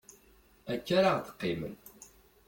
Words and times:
Akka 0.73 0.93
ara 0.97 1.11
ɣ-deqqimen. 1.17 1.75